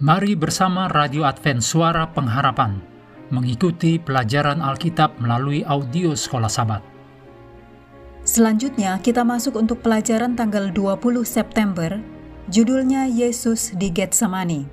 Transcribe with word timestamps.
Mari 0.00 0.32
bersama 0.32 0.88
Radio 0.88 1.28
Advent 1.28 1.60
Suara 1.60 2.08
Pengharapan 2.08 2.80
mengikuti 3.28 4.00
pelajaran 4.00 4.64
Alkitab 4.64 5.20
melalui 5.20 5.60
audio 5.60 6.16
Sekolah 6.16 6.48
Sabat. 6.48 6.80
Selanjutnya 8.24 8.96
kita 9.04 9.28
masuk 9.28 9.60
untuk 9.60 9.84
pelajaran 9.84 10.32
tanggal 10.32 10.72
20 10.72 11.20
September, 11.28 12.00
judulnya 12.48 13.12
Yesus 13.12 13.76
di 13.76 13.92
Getsemani. 13.92 14.64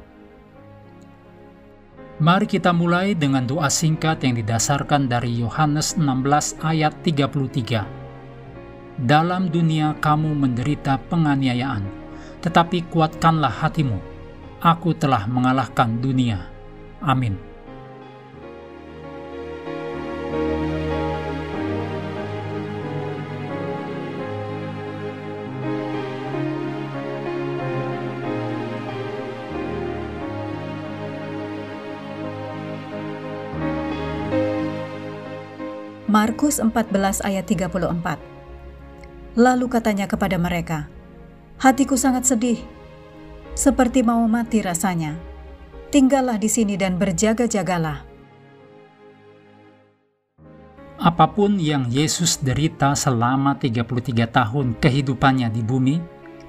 Mari 2.23 2.47
kita 2.47 2.71
mulai 2.71 3.11
dengan 3.11 3.43
doa 3.43 3.67
singkat 3.67 4.23
yang 4.23 4.39
didasarkan 4.39 5.11
dari 5.11 5.43
Yohanes 5.43 5.99
16 5.99 6.55
ayat 6.63 6.95
33. 7.03 7.83
Dalam 9.03 9.51
dunia 9.51 9.91
kamu 9.99 10.39
menderita 10.39 10.95
penganiayaan, 11.11 11.83
tetapi 12.39 12.87
kuatkanlah 12.87 13.51
hatimu. 13.51 14.15
Aku 14.57 14.97
telah 14.97 15.29
mengalahkan 15.29 16.01
dunia. 16.01 16.49
Amin. 16.97 17.37
Markus 36.09 36.57
14 36.57 37.21
ayat 37.21 37.45
34 37.45 37.77
Lalu 39.37 39.65
katanya 39.69 40.09
kepada 40.09 40.41
mereka, 40.41 40.89
Hatiku 41.61 41.93
sangat 41.93 42.25
sedih, 42.25 42.57
seperti 43.57 44.05
mau 44.05 44.21
mati 44.29 44.61
rasanya. 44.61 45.17
Tinggallah 45.89 46.37
di 46.37 46.45
sini 46.45 46.77
dan 46.77 47.01
berjaga-jagalah. 47.01 48.05
Apa 51.01 51.25
pun 51.33 51.57
yang 51.57 51.89
Yesus 51.89 52.37
derita 52.37 52.93
selama 52.93 53.57
33 53.57 54.29
tahun 54.29 54.77
kehidupannya 54.77 55.49
di 55.49 55.65
bumi, 55.65 55.97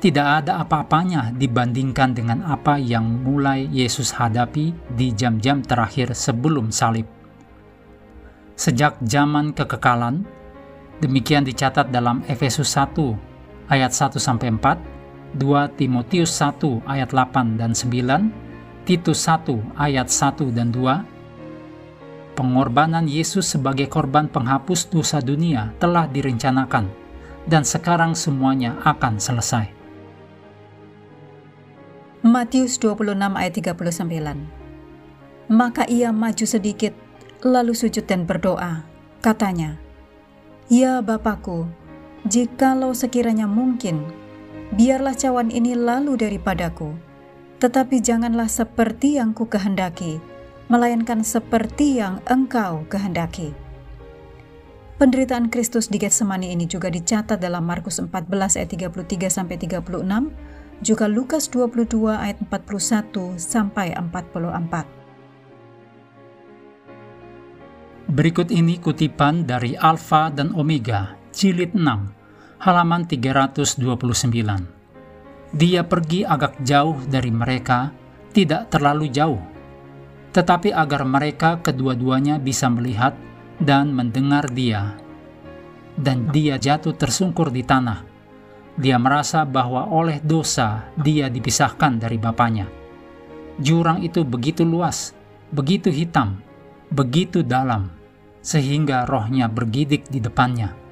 tidak 0.05 0.45
ada 0.45 0.61
apa-apanya 0.61 1.33
dibandingkan 1.33 2.13
dengan 2.13 2.45
apa 2.45 2.77
yang 2.77 3.25
mulai 3.25 3.65
Yesus 3.73 4.13
hadapi 4.13 4.77
di 4.93 5.17
jam-jam 5.17 5.65
terakhir 5.65 6.13
sebelum 6.13 6.69
salib 6.69 7.09
sejak 8.59 8.99
zaman 9.07 9.55
kekekalan. 9.55 10.27
Demikian 10.99 11.47
dicatat 11.47 11.95
dalam 11.95 12.27
Efesus 12.27 12.75
1 12.75 13.15
ayat 13.71 13.95
1 13.95 14.19
sampai 14.19 14.51
4, 14.51 14.98
2 15.37 15.77
Timotius 15.77 16.33
1 16.41 16.89
ayat 16.89 17.13
8 17.13 17.61
dan 17.61 17.77
9, 17.77 18.89
Titus 18.89 19.29
1 19.29 19.61
ayat 19.77 20.09
1 20.09 20.57
dan 20.57 20.73
2. 20.73 22.39
Pengorbanan 22.39 23.05
Yesus 23.05 23.51
sebagai 23.51 23.91
korban 23.91 24.31
penghapus 24.31 24.89
dosa 24.89 25.21
dunia 25.21 25.75
telah 25.77 26.09
direncanakan 26.09 26.89
dan 27.45 27.67
sekarang 27.67 28.17
semuanya 28.17 28.81
akan 28.87 29.21
selesai. 29.21 29.69
Matius 32.25 32.81
26 32.81 33.15
ayat 33.37 33.53
39 33.85 35.49
Maka 35.49 35.85
ia 35.89 36.13
maju 36.13 36.47
sedikit 36.49 36.93
lalu 37.43 37.73
sujud 37.73 38.05
dan 38.05 38.25
berdoa. 38.25 38.85
Katanya, 39.19 39.81
Ya 40.69 41.01
Bapakku, 41.01 41.67
jikalau 42.29 42.93
sekiranya 42.93 43.49
mungkin, 43.49 44.05
biarlah 44.75 45.17
cawan 45.17 45.49
ini 45.49 45.73
lalu 45.73 46.21
daripadaku, 46.21 46.93
tetapi 47.63 48.05
janganlah 48.05 48.51
seperti 48.51 49.17
yang 49.17 49.33
ku 49.33 49.49
kehendaki, 49.49 50.21
melainkan 50.69 51.25
seperti 51.25 51.97
yang 52.03 52.21
engkau 52.29 52.85
kehendaki. 52.93 53.57
Penderitaan 54.99 55.47
Kristus 55.47 55.87
di 55.87 56.03
Getsemani 56.03 56.51
ini 56.51 56.67
juga 56.67 56.91
dicatat 56.91 57.39
dalam 57.39 57.63
Markus 57.63 58.03
14 58.03 58.59
ayat 58.59 58.69
33 58.75 59.31
sampai 59.31 59.55
36, 59.55 59.87
juga 60.83 61.07
Lukas 61.07 61.47
22 61.55 62.19
ayat 62.19 62.39
41 62.43 63.39
sampai 63.39 63.95
44. 63.95 64.99
Berikut 68.11 68.51
ini 68.51 68.81
kutipan 68.83 69.47
dari 69.47 69.79
Alfa 69.79 70.35
dan 70.35 70.51
Omega, 70.57 71.15
jilid 71.31 71.79
6, 71.79 72.18
halaman 72.59 73.07
329. 73.07 73.79
Dia 75.55 75.87
pergi 75.87 76.27
agak 76.27 76.59
jauh 76.67 76.99
dari 77.07 77.31
mereka, 77.31 77.95
tidak 78.35 78.67
terlalu 78.75 79.07
jauh, 79.15 79.39
tetapi 80.35 80.75
agar 80.75 81.07
mereka 81.07 81.63
kedua-duanya 81.63 82.43
bisa 82.43 82.67
melihat 82.67 83.15
dan 83.63 83.95
mendengar 83.95 84.51
dia. 84.51 84.99
Dan 85.99 86.31
dia 86.35 86.59
jatuh 86.59 86.95
tersungkur 86.95 87.55
di 87.55 87.63
tanah. 87.63 88.03
Dia 88.79 88.99
merasa 88.99 89.43
bahwa 89.43 89.91
oleh 89.91 90.23
dosa 90.23 90.87
dia 90.99 91.27
dipisahkan 91.31 91.99
dari 91.99 92.19
bapaknya. 92.19 92.71
Jurang 93.59 94.03
itu 94.07 94.23
begitu 94.23 94.63
luas, 94.63 95.15
begitu 95.51 95.91
hitam, 95.91 96.39
begitu 96.91 97.43
dalam 97.43 97.91
sehingga 98.39 99.03
rohnya 99.03 99.51
bergidik 99.51 100.07
di 100.07 100.23
depannya. 100.23 100.88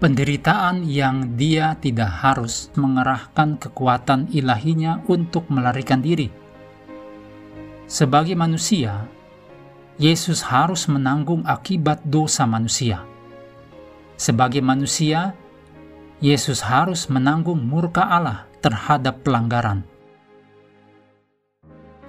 Penderitaan 0.00 0.88
yang 0.88 1.36
dia 1.36 1.76
tidak 1.76 2.24
harus 2.24 2.72
mengerahkan 2.72 3.60
kekuatan 3.60 4.32
ilahinya 4.32 5.04
untuk 5.04 5.44
melarikan 5.52 6.00
diri. 6.00 6.32
Sebagai 7.84 8.32
manusia, 8.32 9.04
Yesus 10.00 10.40
harus 10.48 10.88
menanggung 10.88 11.44
akibat 11.44 12.00
dosa 12.08 12.48
manusia. 12.48 13.04
Sebagai 14.16 14.64
manusia, 14.64 15.36
Yesus 16.24 16.64
harus 16.64 17.04
menanggung 17.12 17.60
murka 17.60 18.08
Allah 18.08 18.48
terhadap 18.64 19.20
pelanggaran. 19.20 19.84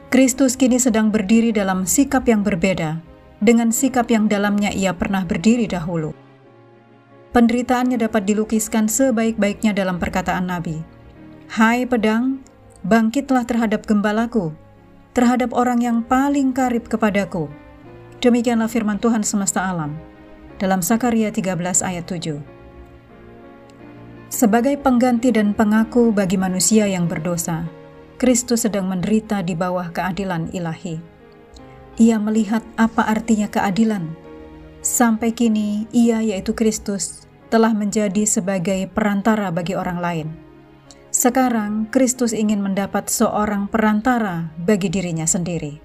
Kristus 0.07 0.55
kini 0.55 0.79
sedang 0.79 1.11
berdiri 1.11 1.51
dalam 1.51 1.83
sikap 1.83 2.23
yang 2.23 2.39
berbeda 2.39 3.03
dengan 3.43 3.75
sikap 3.75 4.07
yang 4.07 4.31
dalamnya 4.31 4.71
ia 4.71 4.95
pernah 4.95 5.27
berdiri 5.27 5.67
dahulu. 5.67 6.30
Penderitaannya 7.31 7.95
dapat 7.95 8.27
dilukiskan 8.27 8.91
sebaik-baiknya 8.91 9.71
dalam 9.71 9.99
perkataan 10.03 10.51
Nabi. 10.51 10.83
Hai 11.47 11.87
pedang, 11.87 12.43
bangkitlah 12.83 13.47
terhadap 13.47 13.87
gembalaku, 13.87 14.51
terhadap 15.15 15.55
orang 15.55 15.79
yang 15.79 15.97
paling 16.03 16.51
karib 16.51 16.91
kepadaku. 16.91 17.47
Demikianlah 18.19 18.67
firman 18.67 18.99
Tuhan 18.99 19.23
semesta 19.23 19.63
alam. 19.63 19.95
Dalam 20.59 20.83
Sakaria 20.83 21.31
13 21.31 21.81
ayat 21.81 22.05
7. 22.05 22.43
Sebagai 24.27 24.75
pengganti 24.79 25.31
dan 25.31 25.55
pengaku 25.55 26.11
bagi 26.11 26.35
manusia 26.35 26.85
yang 26.85 27.07
berdosa, 27.07 27.65
Kristus 28.19 28.67
sedang 28.67 28.91
menderita 28.91 29.41
di 29.41 29.55
bawah 29.57 29.89
keadilan 29.89 30.51
ilahi 30.53 31.11
ia 32.01 32.17
melihat 32.17 32.65
apa 32.81 33.05
artinya 33.05 33.45
keadilan. 33.45 34.15
Sampai 35.01 35.33
kini, 35.33 35.89
ia 35.89 36.21
yaitu 36.21 36.53
Kristus 36.53 37.25
telah 37.49 37.73
menjadi 37.73 38.21
sebagai 38.21 38.85
perantara 38.85 39.49
bagi 39.49 39.73
orang 39.73 39.97
lain. 39.97 40.27
Sekarang, 41.09 41.89
Kristus 41.89 42.37
ingin 42.37 42.61
mendapat 42.61 43.09
seorang 43.09 43.65
perantara 43.65 44.53
bagi 44.61 44.93
dirinya 44.93 45.25
sendiri. 45.25 45.81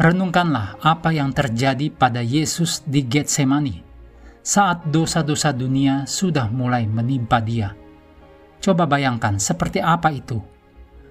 Renungkanlah 0.00 0.80
apa 0.80 1.12
yang 1.12 1.28
terjadi 1.36 1.92
pada 1.92 2.24
Yesus 2.24 2.80
di 2.80 3.04
Getsemani 3.04 3.84
saat 4.40 4.88
dosa-dosa 4.88 5.52
dunia 5.52 6.08
sudah 6.08 6.48
mulai 6.48 6.88
menimpa 6.88 7.44
dia. 7.44 7.76
Coba 8.56 8.88
bayangkan 8.88 9.36
seperti 9.36 9.84
apa 9.84 10.08
itu 10.16 10.53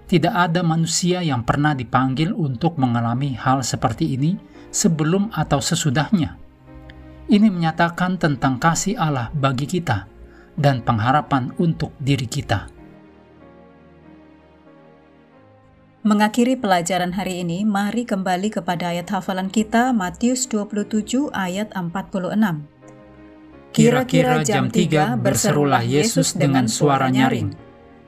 tidak 0.08 0.36
ada 0.36 0.62
manusia 0.62 1.24
yang 1.24 1.48
pernah 1.48 1.72
dipanggil 1.72 2.36
untuk 2.36 2.76
mengalami 2.76 3.34
hal 3.34 3.64
seperti 3.64 4.14
ini 4.16 4.36
sebelum 4.74 5.32
atau 5.32 5.64
sesudahnya. 5.64 6.36
Ini 7.30 7.48
menyatakan 7.48 8.20
tentang 8.20 8.60
kasih 8.60 9.00
Allah 9.00 9.32
bagi 9.32 9.64
kita 9.64 10.06
dan 10.60 10.84
pengharapan 10.84 11.56
untuk 11.56 11.96
diri 11.98 12.28
kita. 12.28 12.74
Mengakhiri 16.04 16.60
pelajaran 16.60 17.16
hari 17.16 17.48
ini, 17.48 17.64
mari 17.64 18.04
kembali 18.04 18.52
kepada 18.52 18.92
ayat 18.92 19.08
hafalan 19.08 19.48
kita 19.48 19.96
Matius 19.96 20.52
27 20.52 21.32
ayat 21.32 21.72
46. 21.72 22.68
Kira-kira 23.72 24.44
jam 24.44 24.68
3 24.68 25.16
berserulah 25.16 25.80
Yesus 25.80 26.36
dengan 26.36 26.68
suara 26.68 27.08
nyaring, 27.08 27.56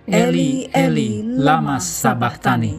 Eli, 0.06 0.69
Eli, 0.69 1.25
lama 1.25 1.81
sabachthani. 1.81 2.78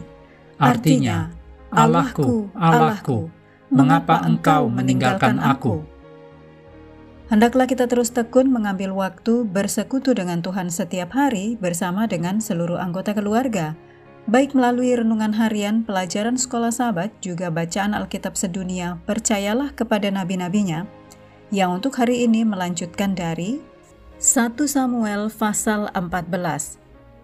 Artinya, 0.55 1.27
Allahku, 1.75 2.47
Allahku, 2.55 3.27
mengapa 3.67 4.23
engkau 4.23 4.71
meninggalkan 4.71 5.35
aku? 5.35 5.83
Hendaklah 7.27 7.67
kita 7.67 7.91
terus 7.91 8.15
tekun 8.15 8.47
mengambil 8.47 8.95
waktu 8.95 9.43
bersekutu 9.43 10.15
dengan 10.15 10.39
Tuhan 10.39 10.71
setiap 10.71 11.11
hari 11.11 11.59
bersama 11.59 12.07
dengan 12.07 12.39
seluruh 12.39 12.79
anggota 12.79 13.11
keluarga, 13.11 13.75
baik 14.31 14.55
melalui 14.55 14.95
renungan 14.95 15.35
harian, 15.35 15.83
pelajaran 15.83 16.39
sekolah 16.39 16.71
sahabat, 16.71 17.11
juga 17.19 17.51
bacaan 17.51 17.91
Alkitab 17.91 18.39
sedunia, 18.39 19.03
percayalah 19.03 19.75
kepada 19.75 20.07
nabi-nabinya, 20.07 20.87
yang 21.51 21.75
untuk 21.75 21.99
hari 21.99 22.23
ini 22.23 22.47
melanjutkan 22.47 23.11
dari 23.11 23.59
1 24.15 24.55
Samuel 24.63 25.27
pasal 25.27 25.91
14. 25.91 26.86